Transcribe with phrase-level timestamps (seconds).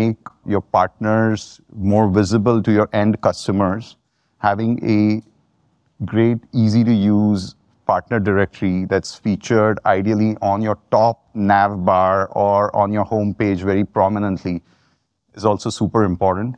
[0.00, 3.96] make your partners more visible to your end customers,
[4.38, 5.22] having a
[6.06, 7.54] great, easy-to-use
[7.86, 13.84] partner directory that's featured ideally on your top nav bar or on your homepage very
[13.84, 14.62] prominently
[15.34, 16.56] is also super important.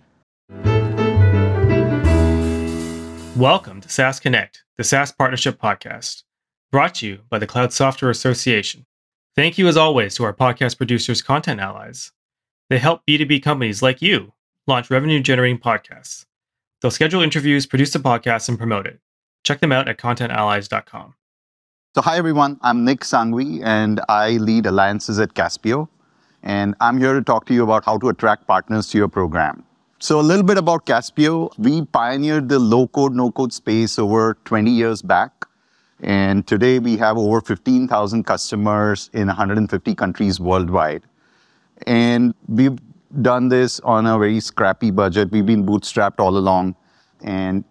[3.36, 6.22] Welcome to SaaS Connect, the SaaS Partnership Podcast,
[6.70, 8.84] brought to you by the Cloud Software Association.
[9.34, 12.12] Thank you, as always, to our podcast producers, Content Allies.
[12.72, 14.32] They help B2B companies like you
[14.66, 16.24] launch revenue generating podcasts.
[16.80, 18.98] They'll schedule interviews, produce the podcast, and promote it.
[19.44, 21.14] Check them out at contentallies.com.
[21.94, 25.86] So, hi everyone, I'm Nick Sanghvi, and I lead alliances at Caspio.
[26.42, 29.66] And I'm here to talk to you about how to attract partners to your program.
[29.98, 31.52] So, a little bit about Caspio.
[31.58, 35.46] We pioneered the low code, no code space over 20 years back.
[36.00, 41.02] And today we have over 15,000 customers in 150 countries worldwide.
[41.86, 42.78] And we've
[43.20, 45.30] done this on a very scrappy budget.
[45.30, 46.76] We've been bootstrapped all along.
[47.22, 47.64] And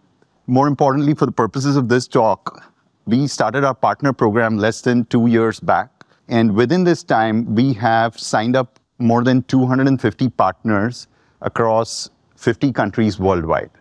[0.48, 2.64] more importantly, for the purposes of this talk,
[3.06, 5.90] we started our partner program less than two years back.
[6.28, 11.08] And within this time, we have signed up more than 250 partners
[11.42, 13.72] across 50 countries worldwide.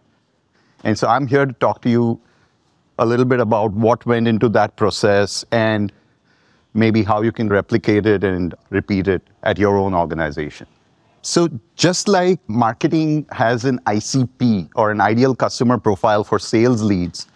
[0.84, 2.20] And so I'm here to talk to you
[2.98, 5.92] a little bit about what went into that process and
[6.74, 10.66] maybe how you can replicate it and repeat it at your own organization.
[11.22, 17.28] So, just like marketing has an ICP or an ideal customer profile for sales leads,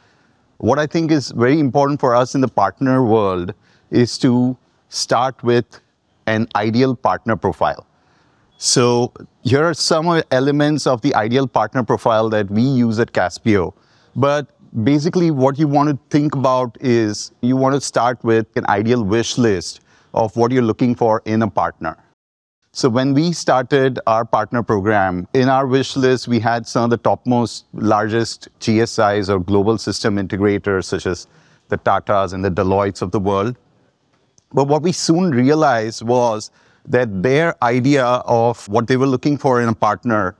[0.56, 3.52] what I think is very important for us in the partner world
[3.90, 4.56] is to
[4.88, 5.80] start with
[6.27, 7.86] an ideal partner profile.
[8.56, 9.12] So,
[9.42, 13.74] here are some elements of the ideal partner profile that we use at Caspio.
[14.16, 14.46] But
[14.83, 19.05] basically what you want to think about is you want to start with an ideal
[19.05, 19.80] wish list
[20.14, 21.97] of what you're looking for in a partner.
[22.72, 26.91] So when we started our partner program, in our wish list, we had some of
[26.91, 31.28] the topmost, largest GSIs or global system integrators, such as
[31.69, 33.57] the Tatas and the Deloittes of the world.
[34.52, 36.51] But what we soon realized was
[36.86, 40.34] that their idea of what they were looking for in a partner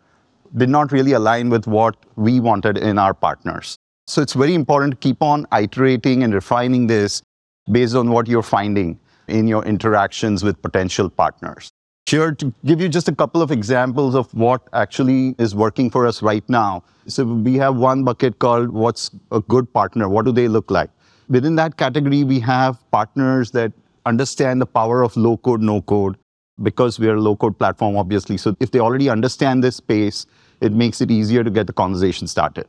[0.57, 3.79] did not really align with what we wanted in our partners.
[4.07, 7.23] So it's very important to keep on iterating and refining this
[7.71, 11.71] based on what you're finding in your interactions with potential partners.
[12.07, 16.07] Here to give you just a couple of examples of what actually is working for
[16.07, 16.85] us right now.
[17.07, 20.07] So we have one bucket called what's a good partner?
[20.07, 20.91] What do they look like?
[21.31, 23.73] Within that category, we have partners that
[24.05, 26.19] understand the power of low code, no code,
[26.63, 28.37] because we are a low code platform, obviously.
[28.37, 30.27] So if they already understand this space,
[30.61, 32.67] it makes it easier to get the conversation started.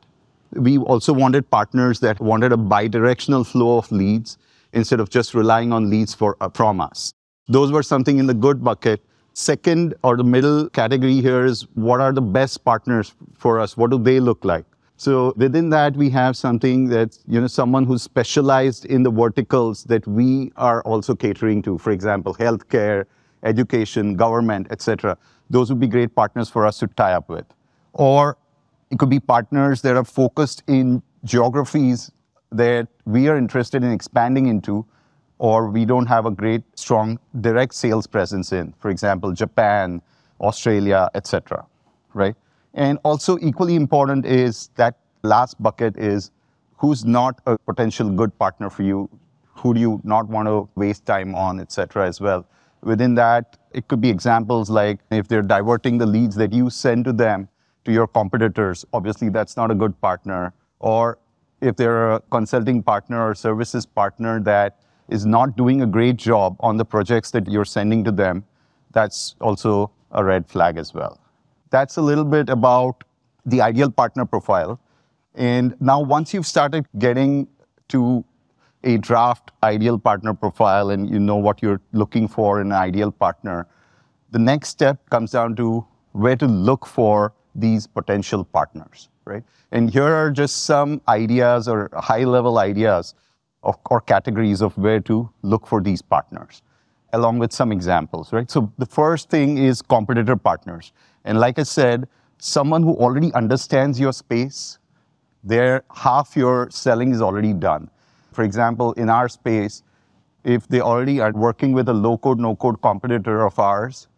[0.52, 4.38] We also wanted partners that wanted a bi-directional flow of leads
[4.72, 7.12] instead of just relying on leads for, uh, from us.
[7.48, 9.02] Those were something in the good bucket.
[9.32, 13.76] Second, or the middle category here is what are the best partners for us?
[13.76, 14.64] What do they look like?
[14.96, 19.84] So within that, we have something that's, you know, someone who's specialized in the verticals
[19.84, 21.76] that we are also catering to.
[21.76, 23.04] For example, healthcare,
[23.42, 25.18] education, government, etc.
[25.50, 27.44] Those would be great partners for us to tie up with.
[27.92, 28.38] Or
[28.90, 32.10] it could be partners that are focused in geographies
[32.52, 34.86] that we are interested in expanding into,
[35.38, 38.72] or we don't have a great, strong direct sales presence in.
[38.78, 40.00] For example, Japan,
[40.40, 41.66] Australia, etc.
[42.14, 42.36] Right?
[42.74, 46.30] And also equally important is that last bucket is
[46.76, 49.10] who's not a potential good partner for you,
[49.54, 52.06] who do you not want to waste time on, etc.
[52.06, 52.46] as well.
[52.82, 57.04] Within that, it could be examples like if they're diverting the leads that you send
[57.06, 57.48] to them
[57.86, 60.52] to your competitors, obviously that's not a good partner.
[60.80, 61.18] Or
[61.60, 66.56] if they're a consulting partner or services partner that is not doing a great job
[66.60, 68.44] on the projects that you're sending to them,
[68.92, 71.20] that's also a red flag as well.
[71.70, 73.04] That's a little bit about
[73.44, 74.80] the ideal partner profile.
[75.34, 77.46] And now, once you've started getting
[77.88, 78.24] to
[78.84, 83.12] a draft ideal partner profile and you know what you're looking for in an ideal
[83.12, 83.66] partner,
[84.30, 89.42] the next step comes down to where to look for these potential partners, right?
[89.72, 93.14] And here are just some ideas or high-level ideas
[93.62, 96.62] of, or categories of where to look for these partners,
[97.12, 98.50] along with some examples, right?
[98.50, 100.92] So the first thing is competitor partners.
[101.24, 102.08] And like I said,
[102.38, 104.78] someone who already understands your space,
[105.42, 107.90] their half your selling is already done.
[108.32, 109.82] For example, in our space,
[110.44, 114.08] if they already are working with a low-code, no-code competitor of ours,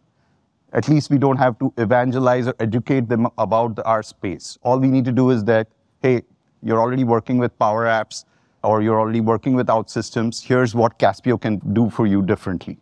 [0.73, 4.57] at least we don't have to evangelize or educate them about our space.
[4.61, 5.67] All we need to do is that,
[6.01, 6.21] hey,
[6.61, 8.25] you're already working with Power Apps
[8.63, 10.43] or you're already working with OutSystems.
[10.43, 12.77] Here's what Caspio can do for you differently,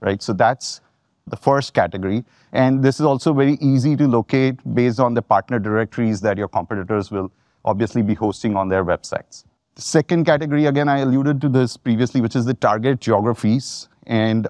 [0.00, 0.22] right?
[0.22, 0.80] So that's
[1.26, 2.24] the first category.
[2.52, 6.48] And this is also very easy to locate based on the partner directories that your
[6.48, 7.32] competitors will
[7.64, 9.44] obviously be hosting on their websites.
[9.74, 13.88] The second category, again, I alluded to this previously, which is the target geographies.
[14.06, 14.48] And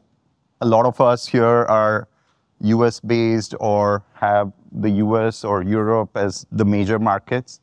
[0.60, 2.08] a lot of us here are
[2.62, 7.60] US based or have the US or Europe as the major markets.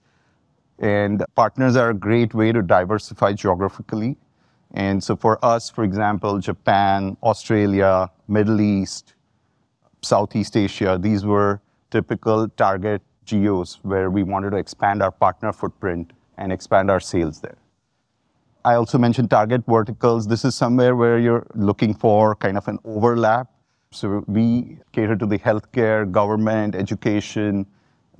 [0.80, 4.18] And partners are a great way to diversify geographically.
[4.74, 9.14] And so for us, for example, Japan, Australia, Middle East,
[10.02, 16.14] Southeast Asia, these were typical target geos where we wanted to expand our partner footprint
[16.38, 17.58] and expand our sales there.
[18.64, 20.28] I also mentioned target verticals.
[20.28, 23.50] This is somewhere where you're looking for kind of an overlap.
[23.92, 27.66] So we cater to the healthcare, government, education,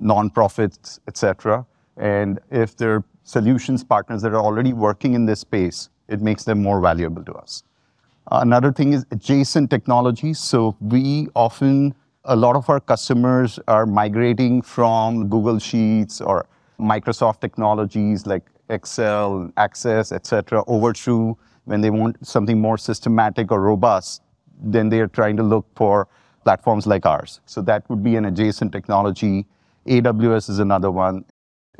[0.02, 1.64] nonprofits, etc.
[1.96, 6.42] And if there are solutions partners that are already working in this space, it makes
[6.42, 7.62] them more valuable to us.
[8.32, 10.40] Another thing is adjacent technologies.
[10.40, 11.94] So we often,
[12.24, 16.48] a lot of our customers are migrating from Google Sheets or
[16.80, 23.60] Microsoft technologies like Excel, Access, etc., over to when they want something more systematic or
[23.60, 24.22] robust,
[24.62, 26.08] then they are trying to look for
[26.44, 27.40] platforms like ours.
[27.46, 29.46] So that would be an adjacent technology.
[29.86, 31.24] AWS is another one.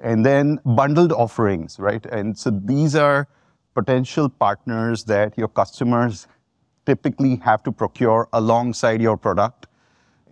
[0.03, 2.05] And then bundled offerings, right?
[2.07, 3.29] And so these are
[3.75, 6.27] potential partners that your customers
[6.87, 9.67] typically have to procure alongside your product.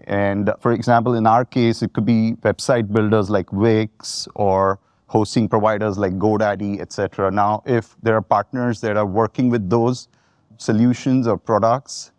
[0.04, 5.48] And for example, in our case, it could be website builders like Wix or hosting
[5.48, 7.30] providers like GoDaddy, etc.
[7.30, 10.08] Now, if there are partners that are working with those
[10.56, 12.12] solutions or products,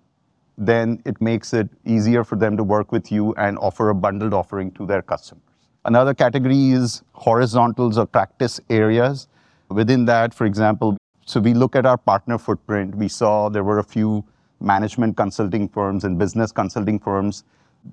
[0.60, 4.34] then it makes it easier for them to work with you and offer a bundled
[4.34, 5.44] offering to their customers.
[5.86, 9.30] Another category is horizontals or practice areas.
[9.70, 12.96] Within that, for example, so we look at our partner footprint.
[12.96, 14.26] We saw there were a few
[14.60, 17.46] management consulting firms and business consulting firms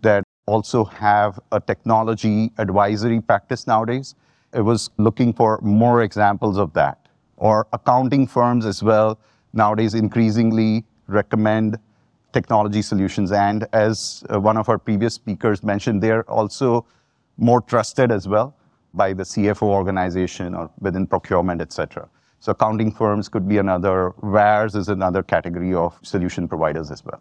[0.03, 4.17] that also have a technology advisory practice nowadays.
[4.53, 6.99] It was looking for more examples of that.
[7.37, 9.21] Or accounting firms as well
[9.53, 11.79] nowadays increasingly recommend
[12.37, 13.33] technology solutions.
[13.33, 13.97] And as
[14.29, 16.87] uh, one of our previous speakers mentioned, they're also
[17.49, 18.49] more trusted as well
[18.93, 22.09] by the CFO organization or within procurement, et cetera.
[22.41, 24.13] So accounting firms could be another.
[24.23, 27.21] VARs is another category of solution providers as well.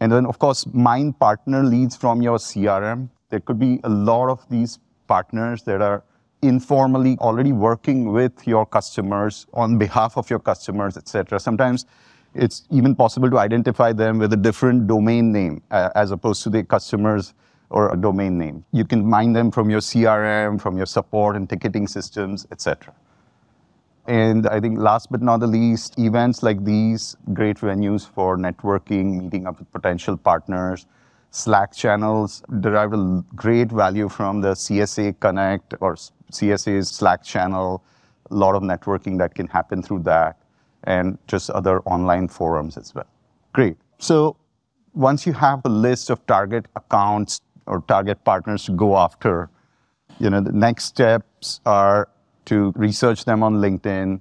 [0.00, 3.08] And then, of course, mind partner leads from your CRM.
[3.30, 6.02] There could be a lot of these partners that are
[6.42, 11.40] informally already working with your customers on behalf of your customers, et cetera.
[11.40, 11.86] Sometimes
[12.34, 16.50] it's even possible to identify them with a different domain name uh, as opposed to
[16.50, 17.34] the customers
[17.70, 18.64] or a domain name.
[18.72, 22.94] You can mine them from your CRM, from your support and ticketing systems, et cetera.
[24.06, 29.22] And I think last but not the least, events like these, great venues for networking,
[29.22, 30.86] meeting up with potential partners.
[31.30, 35.96] Slack channels derive a great value from the CSA Connect or
[36.30, 37.82] CSA's Slack channel.
[38.30, 40.36] A lot of networking that can happen through that
[40.84, 43.06] and just other online forums as well.
[43.52, 43.76] Great.
[43.98, 44.36] So
[44.94, 49.50] once you have a list of target accounts or target partners to go after,
[50.18, 52.08] you know, the next steps are
[52.46, 54.20] to research them on LinkedIn.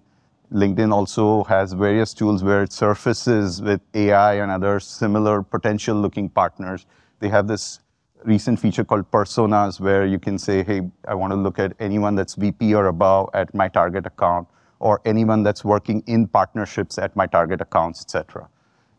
[0.52, 6.30] LinkedIn also has various tools where it surfaces with AI and other similar potential looking
[6.30, 6.86] partners.
[7.20, 7.80] They have this
[8.24, 12.16] recent feature called personas where you can say, hey, I want to look at anyone
[12.16, 14.48] that's VP or above at my target account
[14.80, 18.48] or anyone that's working in partnerships at my target accounts, etc.,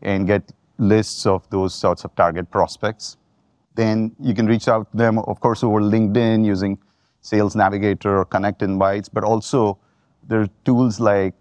[0.01, 3.17] and get lists of those sorts of target prospects.
[3.75, 6.77] Then you can reach out to them, of course, over LinkedIn using
[7.21, 9.77] Sales Navigator or Connect Invites, but also
[10.27, 11.33] there are tools like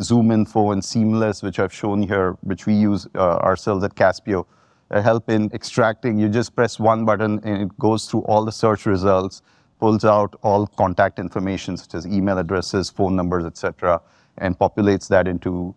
[0.00, 4.46] ZoomInfo and Seamless, which I've shown here, which we use uh, ourselves at Caspio,
[4.90, 6.18] uh, help in extracting.
[6.18, 9.42] You just press one button and it goes through all the search results,
[9.80, 14.00] pulls out all contact information such as email addresses, phone numbers, etc.,
[14.38, 15.74] and populates that into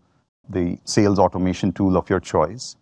[0.49, 2.75] the sales automation tool of your choice.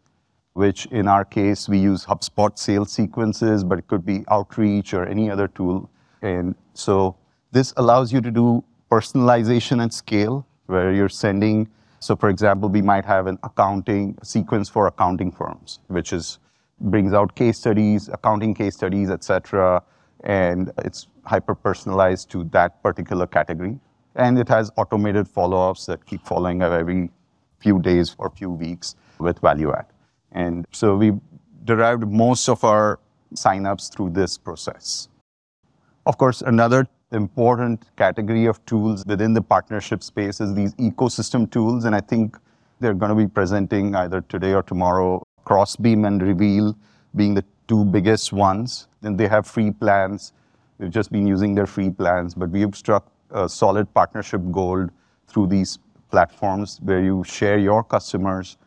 [0.54, 5.06] Which in our case we use HubSpot sales sequences, but it could be Outreach or
[5.06, 5.90] any other tool
[6.22, 7.16] and so
[7.52, 11.68] this allows you to do personalization at scale where you're sending.
[12.00, 16.40] So for example, we might have an accounting sequence for accounting firms, which is
[16.80, 19.84] brings out case studies, accounting case studies, etc.
[20.24, 23.80] And it's hyper personalized to that particular category.
[24.16, 27.10] And it has automated follow-ups that keep following up every
[27.60, 29.86] few days or few weeks with value add.
[30.32, 31.14] And so we
[31.64, 33.00] derived most of our
[33.36, 35.08] signups through this process.
[36.06, 41.86] Of course, another important category of tools within the partnership space is these ecosystem tools.
[41.86, 42.38] And I think
[42.80, 46.76] they're going to be presenting either today or tomorrow Crossbeam and Reveal
[47.16, 48.88] being the two biggest ones.
[49.02, 50.34] Then they have free plans.
[50.82, 54.90] We've just been using their free plans, but we've struck a solid partnership gold
[55.28, 55.78] through these
[56.10, 58.58] platforms where you share your customers,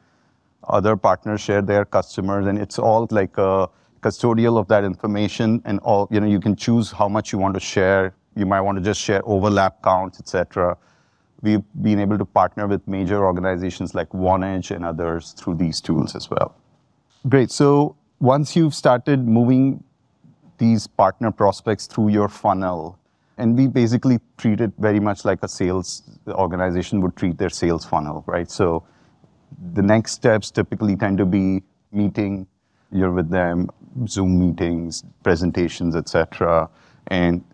[0.69, 3.69] other partners share their customers, and it's all like a
[4.01, 7.55] custodial of that information and all, you know, you can choose how much you want
[7.55, 8.15] to share.
[8.37, 10.77] You might want to just share overlap counts, etc.
[11.43, 16.15] We've been able to partner with major organizations like Vonage and others through these tools
[16.15, 16.55] as well.
[17.29, 17.51] Great.
[17.51, 19.83] So once you've started moving
[20.59, 22.99] these partner prospects through your funnel,
[23.39, 27.85] and we basically treat it very much like a sales organization would treat their sales
[27.85, 28.51] funnel, right?
[28.51, 28.85] So
[29.73, 32.47] the next steps typically tend to be meeting,
[32.93, 33.71] you're with them,
[34.07, 36.69] Zoom meetings, presentations, et cetera.
[37.09, 37.45] And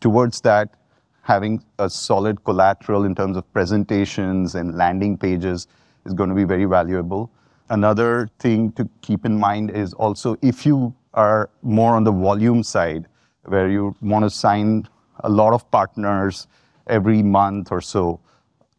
[0.00, 0.74] towards that,
[1.22, 5.66] having a solid collateral in terms of presentations and landing pages
[6.04, 7.30] is going to be very valuable.
[7.70, 12.62] Another thing to keep in mind is also if you are more on the volume
[12.62, 13.06] side,
[13.44, 14.88] where you want to sign
[15.20, 16.48] a lot of partners
[16.86, 18.20] every month or so,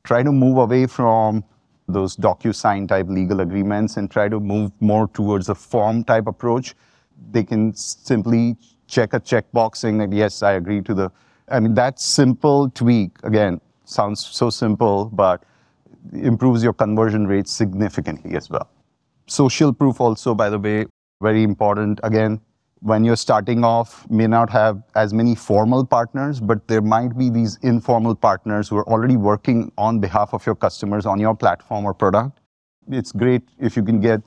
[0.03, 1.43] try to move away from
[1.87, 6.75] those DocuSign type legal agreements and try to move more towards a form type approach.
[7.31, 11.11] They can simply check a checkbox saying that, yes, I agree to the.
[11.49, 15.43] I mean, that simple tweak, again, sounds so simple, but
[16.13, 18.69] improves your conversion rate significantly as well.
[19.27, 20.85] Social proof also, by the way,
[21.23, 21.99] very important.
[22.03, 22.39] Again,
[22.81, 27.29] when you're starting off, may not have as many formal partners, but there might be
[27.29, 31.85] these informal partners who are already working on behalf of your customers on your platform
[31.85, 32.41] or product.
[32.89, 34.21] It's great if you can get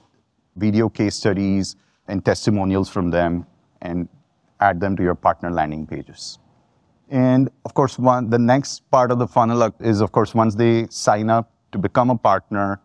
[0.57, 1.77] video case studies
[2.09, 3.47] and testimonials from them
[3.83, 4.09] and
[4.61, 6.39] add them to your partner landing pages.
[7.11, 10.87] And of course, one, the next part of the funnel is, of course, once they
[10.89, 12.81] sign up to become a partner,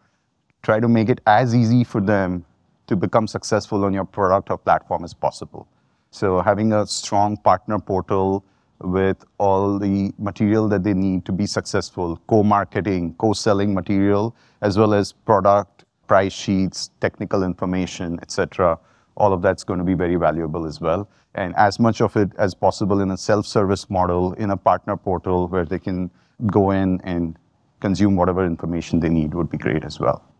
[0.63, 2.45] try to make it as easy for them
[2.91, 5.65] to become successful on your product or platform as possible.
[6.12, 8.43] So having a strong partner portal
[8.81, 14.93] with all the material that they need to be successful, co-marketing, co-selling material, as well
[14.93, 18.77] as product, price sheets, technical information, etc.
[19.15, 21.07] All of that's going to be very valuable as well.
[21.36, 25.48] And as much of it as possible in a self-service model, in a partner portal
[25.48, 26.12] where they can
[26.48, 27.38] go in and
[27.79, 30.30] consume whatever information they need would be great as well.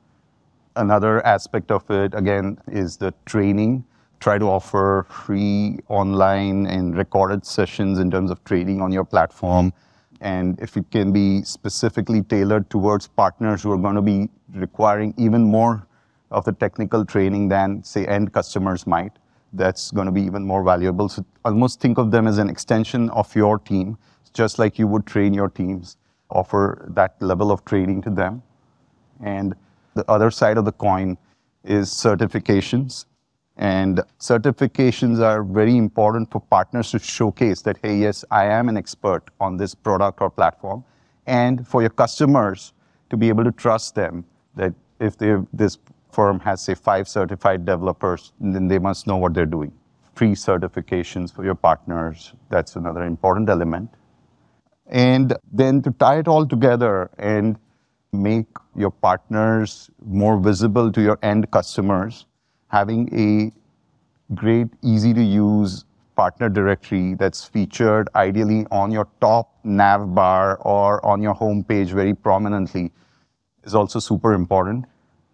[0.76, 3.84] Another aspect of it, again, is the training.
[4.22, 9.74] Try to offer free online and recorded sessions in terms of training on your platform.
[10.22, 15.14] And if it can be specifically tailored towards partners who are going to be requiring
[15.18, 15.86] even more
[16.30, 19.12] of the technical training than, say, end customers might,
[19.54, 21.10] that's going to be even more valuable.
[21.10, 23.98] So almost think of them as an extension of your team,
[24.32, 25.98] just like you would train your teams,
[26.30, 28.42] offer that level of training to them.
[29.22, 29.54] And
[29.94, 31.18] the other side of the coin
[31.64, 33.06] is certifications.
[33.58, 38.78] And certifications are very important for partners to showcase that, hey, yes, I am an
[38.78, 40.84] expert on this product or platform.
[41.28, 42.74] And for your customers
[43.10, 45.78] to be able to trust them that if this
[46.12, 49.72] firm has, say, five certified developers, then they must know what they're doing.
[50.16, 53.90] Free certifications for your partners, that's another important element.
[54.88, 57.58] And then to tie it all together and
[58.14, 62.26] make your partners more visible to your end customers,
[62.68, 63.52] having a
[64.36, 71.04] great, easy to use partner directory that's featured ideally on your top nav bar or
[71.06, 72.92] on your homepage very prominently
[73.64, 74.86] is also super important.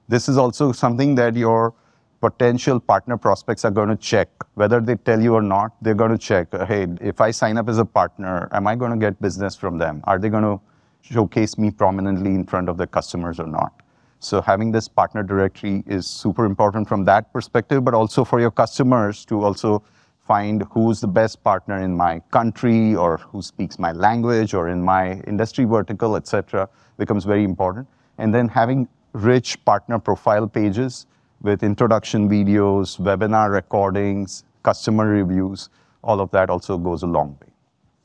[0.07, 1.73] This is also something that your
[2.21, 4.29] potential partner prospects are going to check.
[4.53, 7.69] Whether they tell you or not, they're going to check, hey, if I sign up
[7.69, 10.01] as a partner, am I going to get business from them?
[10.05, 10.59] Are they going to
[11.11, 13.81] showcase me prominently in front of the customers or not.
[14.19, 18.51] So having this partner directory is super important from that perspective, but also for your
[18.51, 19.83] customers to also
[20.19, 24.81] find who's the best partner in my country or who speaks my language or in
[24.81, 27.87] my industry vertical, et cetera, becomes very important.
[28.17, 31.05] And then having rich partner profile pages
[31.41, 35.69] with introduction videos, webinar recordings, customer reviews,
[36.03, 37.46] all of that also goes a long way.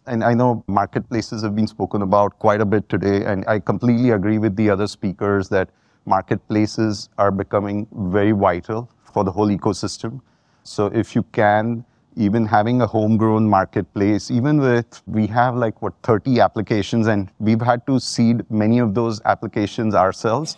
[0.06, 4.11] And I know marketplaces have been spoken about quite a bit today, and I completely
[4.11, 5.71] agree with the other speakers that
[6.06, 10.21] marketplaces are becoming very vital for the whole ecosystem.
[10.64, 11.85] So if you can,
[12.16, 17.61] even having a homegrown marketplace, even with, we have like, what, 30 applications, and we've
[17.61, 20.56] had to seed many of those applications ourselves.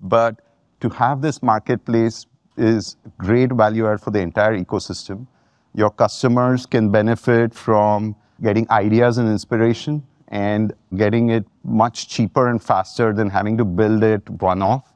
[0.00, 0.40] But
[0.80, 2.26] to have this marketplace
[2.56, 5.26] is great value add for the entire ecosystem.
[5.74, 12.62] Your customers can benefit from getting ideas and inspiration and getting it much cheaper and
[12.62, 14.92] faster than having to build it one off.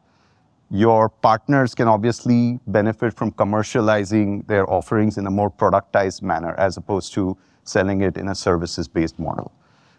[0.70, 6.76] Your partners can obviously benefit from commercializing their offerings in a more productized manner as
[6.76, 9.52] opposed to selling it in a services-based model.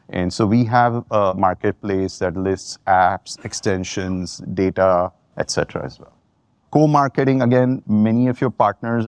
[0.10, 5.86] And so we have a marketplace that lists apps, extensions, data, etc.
[5.86, 6.14] as well.
[6.72, 9.06] Co-marketing, again, many of your partners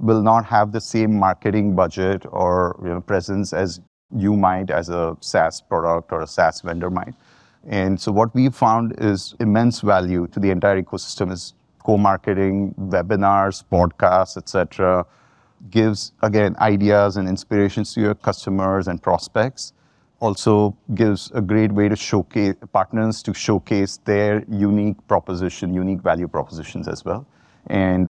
[0.00, 3.80] will not have the same marketing budget or you know, presence as
[4.16, 7.14] you might as a SaaS product or a SaaS vendor might.
[7.66, 11.54] And so what we found is immense value to the entire ecosystem is
[11.84, 15.06] co-marketing, webinars, podcasts, etc.
[15.70, 19.72] Gives again ideas and inspirations to your customers and prospects.
[20.20, 26.28] Also gives a great way to showcase partners to showcase their unique proposition, unique value
[26.28, 27.26] propositions as well.
[27.66, 28.06] And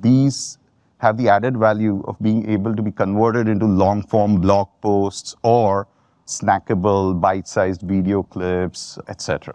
[0.00, 0.58] these
[1.02, 5.34] have the added value of being able to be converted into long form blog posts
[5.42, 5.88] or
[6.26, 9.52] snackable, bite-sized video clips, etc.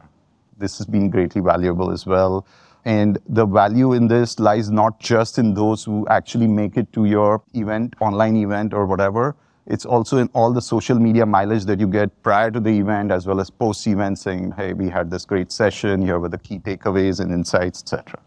[0.58, 2.46] This has been greatly valuable as well.
[2.84, 7.06] And the value in this lies not just in those who actually make it to
[7.06, 9.36] your event, online event or whatever.
[9.68, 13.12] It's also in all the social media mileage that you get prior to the event
[13.12, 16.60] as well as post-event saying, hey, we had this great session, here were the key
[16.60, 18.20] takeaways and insights, etc.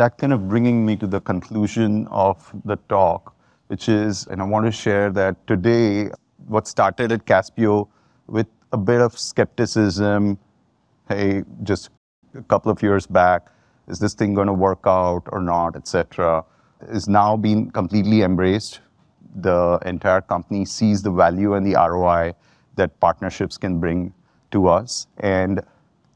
[0.00, 4.46] That kind of bringing me to the conclusion of the talk, which is, and I
[4.46, 6.08] want to share that today
[6.46, 7.86] what started at Caspio
[8.26, 10.38] with a bit of skepticism,
[11.10, 11.90] hey, just
[12.34, 13.48] a couple of years back,
[13.88, 16.46] is this thing going to work out or not, etc.,
[16.88, 18.80] is now being completely embraced.
[19.34, 22.32] The entire company sees the value and the ROI
[22.76, 24.14] that partnerships can bring
[24.50, 25.08] to us.
[25.18, 25.60] And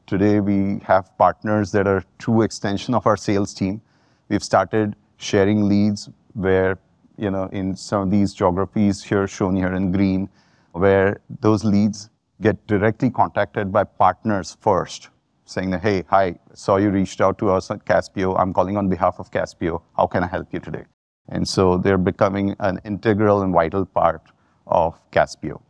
[0.07, 3.81] today we have partners that are true extension of our sales team.
[4.29, 6.77] We've started sharing leads where
[7.17, 10.29] you know, in some of these geographies here shown here in green,
[10.73, 12.09] where those leads
[12.41, 15.09] get directly contacted by partners first,
[15.45, 18.37] saying that, hey, hi, saw you reached out to us at Caspio.
[18.37, 19.81] I'm calling on behalf of Caspio.
[19.95, 20.83] How can I help you today?
[21.29, 24.21] And so they're becoming an integral and vital part
[24.67, 25.61] of Caspio.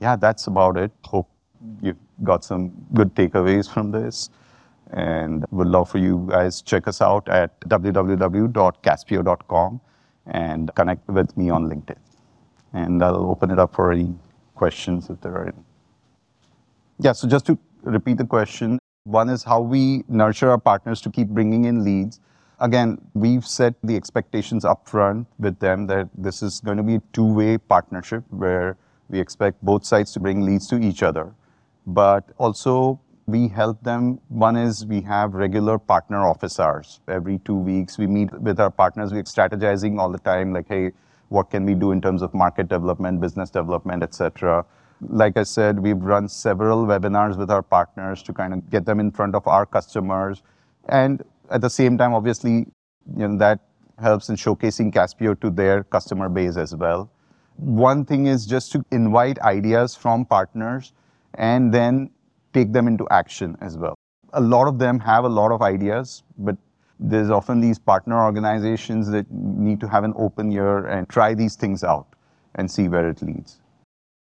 [0.00, 0.90] Yeah, that's about it.
[1.04, 1.28] Hope
[1.82, 4.30] you got some good takeaways from this.
[4.90, 9.80] And would love for you guys check us out at www.caspio.com
[10.26, 11.98] and connect with me on LinkedIn.
[12.72, 14.14] And I'll open it up for any
[14.54, 15.62] questions if there are any.
[17.00, 21.10] Yeah, so just to repeat the question, one is how we nurture our partners to
[21.10, 22.20] keep bringing in leads.
[22.60, 27.02] Again, we've set the expectations upfront with them that this is going to be a
[27.12, 28.76] two-way partnership where
[29.08, 31.32] we expect both sides to bring leads to each other.
[31.88, 34.20] But also we help them.
[34.28, 37.00] One is we have regular partner office hours.
[37.08, 39.10] Every two weeks, we meet with our partners.
[39.10, 40.92] We're strategizing all the time, like, hey,
[41.30, 44.66] what can we do in terms of market development, business development, etc.
[45.00, 49.00] Like I said, we've run several webinars with our partners to kind of get them
[49.00, 50.42] in front of our customers.
[50.90, 52.66] And at the same time, obviously,
[53.16, 53.60] you know, that
[53.98, 57.10] helps in showcasing Caspio to their customer base as well.
[57.56, 60.92] One thing is just to invite ideas from partners
[61.38, 62.10] and then
[62.52, 63.94] take them into action as well.
[64.34, 66.56] A lot of them have a lot of ideas, but
[67.00, 71.54] there's often these partner organizations that need to have an open ear and try these
[71.54, 72.06] things out
[72.56, 73.60] and see where it leads.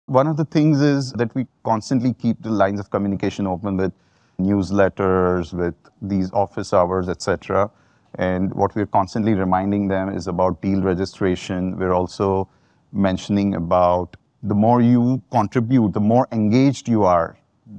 [0.06, 3.92] One of the things is that we constantly keep the lines of communication open with
[4.40, 7.70] newsletters, with these office hours, etc.
[8.16, 11.76] And what we're constantly reminding them is about deal registration.
[11.76, 12.48] We're also
[12.92, 17.36] mentioning about the more you contribute, the more engaged you are,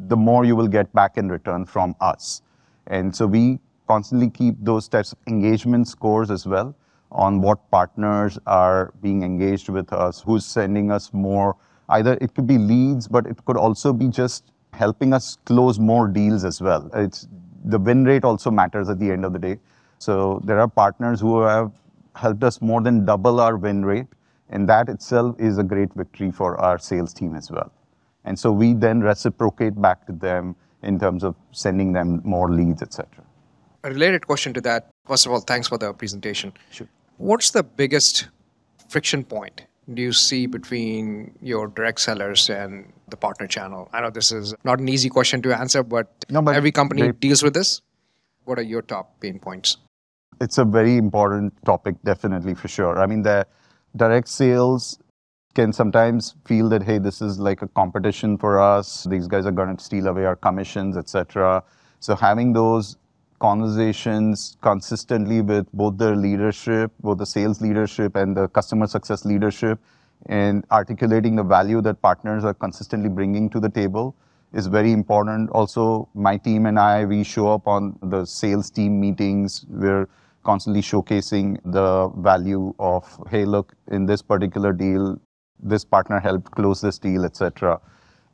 [0.07, 2.41] the more you will get back in return from us.
[2.87, 6.75] And so we constantly keep those types of engagement scores as well
[7.11, 11.55] on what partners are being engaged with us, who's sending us more.
[11.89, 16.07] Either it could be leads, but it could also be just helping us close more
[16.07, 16.89] deals as well.
[16.93, 17.27] It's
[17.65, 19.59] the win rate also matters at the end of the day.
[19.99, 21.71] So there are partners who have
[22.15, 24.07] helped us more than double our win rate,
[24.49, 27.71] and that itself is a great victory for our sales team as well.
[28.25, 32.81] And so we then reciprocate back to them in terms of sending them more leads,
[32.81, 33.07] etc.
[33.83, 34.89] A related question to that.
[35.05, 36.53] First of all, thanks for the presentation.
[36.71, 36.87] Sure.
[37.17, 38.29] What's the biggest
[38.89, 43.89] friction point do you see between your direct sellers and the partner channel?
[43.91, 47.01] I know this is not an easy question to answer, but, no, but every company
[47.01, 47.81] they, deals with this.
[48.45, 49.77] What are your top pain points?
[50.39, 52.99] It's a very important topic, definitely for sure.
[52.99, 53.45] I mean, the
[53.95, 54.99] direct sales
[55.55, 59.51] can sometimes feel that hey this is like a competition for us these guys are
[59.51, 61.63] going to steal away our commissions etc
[61.99, 62.97] so having those
[63.39, 69.79] conversations consistently with both the leadership both the sales leadership and the customer success leadership
[70.27, 74.15] and articulating the value that partners are consistently bringing to the table
[74.53, 75.49] is very important.
[75.49, 79.65] Also, my team and I, we show up on the sales team meetings.
[79.67, 80.07] We're
[80.43, 85.19] constantly showcasing the value of, hey, look, in this particular deal,
[85.59, 87.79] this partner helped close this deal, etc.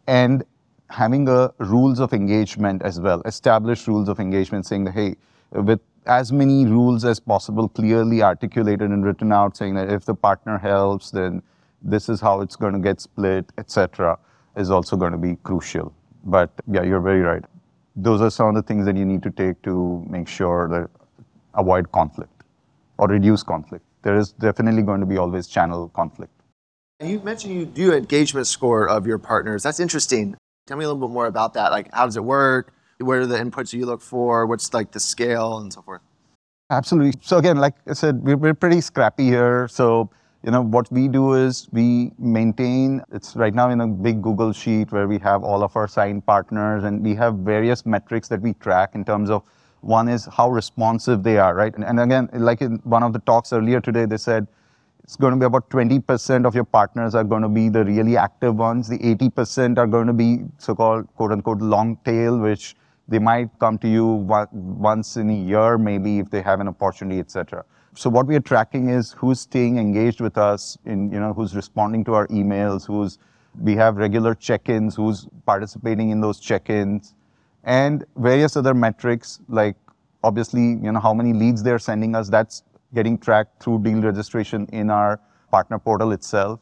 [0.07, 0.43] And
[0.89, 5.15] having a rules of engagement as well, established rules of engagement, saying that, hey,
[5.51, 10.15] with as many rules as possible, clearly articulated and written out, saying that if the
[10.15, 11.43] partner helps, then
[11.81, 14.17] this is how it's going to get split, etc.,
[14.57, 15.93] is also going to be crucial.
[16.25, 17.43] But yeah, you're very right.
[17.95, 20.89] Those are some of the things that you need to take to make sure that
[21.59, 22.43] avoid conflict
[22.97, 23.85] or reduce conflict.
[24.01, 26.31] There is definitely going to be always channel conflict.
[27.01, 29.63] You mentioned you do engagement score of your partners.
[29.63, 30.35] That's interesting.
[30.67, 31.71] Tell me a little bit more about that.
[31.71, 32.73] Like, how does it work?
[32.99, 34.45] What are the inputs you look for?
[34.45, 36.01] What's like the scale and so forth?
[36.69, 37.19] Absolutely.
[37.21, 39.67] So again, like I said, we're, we're pretty scrappy here.
[39.69, 40.09] So
[40.43, 43.01] you know what we do is we maintain.
[43.11, 46.25] It's right now in a big Google sheet where we have all of our signed
[46.25, 49.43] partners, and we have various metrics that we track in terms of
[49.81, 51.73] one is how responsive they are, right?
[51.73, 54.47] And, and again, like in one of the talks earlier today, they said
[55.03, 58.15] it's going to be about 20% of your partners are going to be the really
[58.15, 58.87] active ones.
[58.87, 62.75] The 80% are going to be so-called quote unquote long tail, which
[63.07, 67.19] they might come to you once in a year, maybe if they have an opportunity,
[67.19, 67.65] etc.
[67.95, 71.55] So what we are tracking is who's staying engaged with us, in you know who's
[71.55, 73.17] responding to our emails, who's
[73.59, 77.15] we have regular check-ins, who's participating in those check-ins,
[77.69, 79.75] and various other metrics like
[80.23, 82.27] obviously you know how many leads they're sending us.
[82.27, 82.63] That's
[82.95, 85.19] getting tracked through deal registration in our
[85.51, 86.59] partner portal itself,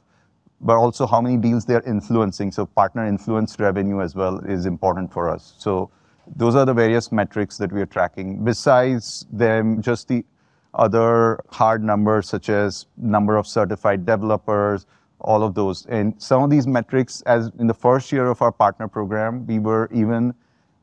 [0.59, 2.51] but also how many deals they're influencing.
[2.51, 5.53] So partner influence revenue as well is important for us.
[5.57, 5.89] So
[6.35, 8.43] those are the various metrics that we are tracking.
[8.43, 10.25] Besides them, just the
[10.73, 14.85] other hard numbers such as number of certified developers,
[15.21, 15.85] all of those.
[15.85, 19.57] And some of these metrics, as in the first year of our partner program, we
[19.59, 20.33] were even,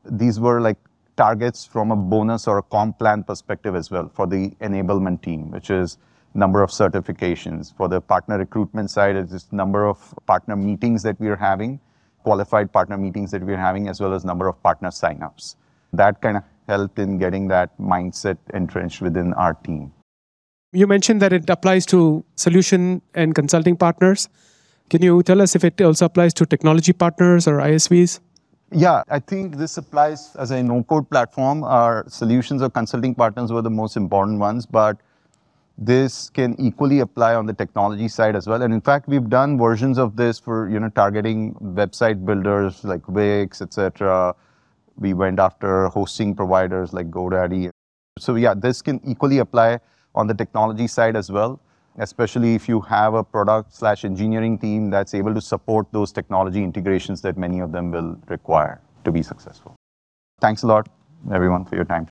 [0.09, 0.77] these were like
[1.17, 5.51] targets from a bonus or a comp plan perspective as well for the enablement team,
[5.51, 5.97] which is
[6.33, 7.75] number of certifications.
[7.75, 11.79] For the partner recruitment side, it's just number of partner meetings that we are having
[12.25, 15.55] qualified partner meetings that we're having, as well as number of partner signups.
[15.93, 19.93] That kind of helped in getting that mindset entrenched within our team.
[20.73, 24.27] You mentioned that it applies to solution and consulting partners.
[24.89, 28.19] Can you tell us if it also applies to technology partners or ISVs?
[28.71, 31.63] Yeah, I think this applies as a no-code platform.
[31.63, 34.97] Our solutions or consulting partners were the most important ones, but
[35.77, 38.61] this can equally apply on the technology side as well.
[38.61, 43.07] And in fact, we've done versions of this for you know targeting website builders like
[43.07, 44.35] Wix, etc.
[44.97, 47.69] We went after hosting providers like GoDaddy.
[48.17, 49.79] So yeah, this can equally apply
[50.15, 51.59] on the technology side as well,
[51.97, 56.63] especially if you have a product slash engineering team that's able to support those technology
[56.63, 59.75] integrations that many of them will require to be successful.
[60.41, 60.89] Thanks a lot,
[61.33, 62.07] everyone, for your time.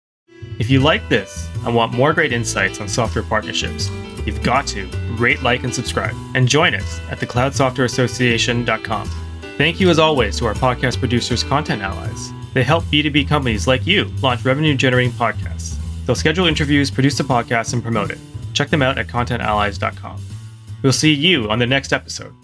[0.58, 3.90] If you like this and want more great insights on software partnerships,
[4.24, 4.86] you've got to
[5.18, 9.10] rate, like, and subscribe, and join us at thecloudsoftwareassociation.com.
[9.56, 12.32] Thank you, as always, to our podcast producers, Content Allies.
[12.54, 15.76] They help B2B companies like you launch revenue generating podcasts.
[16.06, 18.18] They'll schedule interviews, produce the podcast, and promote it.
[18.54, 20.20] Check them out at contentallies.com.
[20.82, 22.34] We'll see you on the next episode.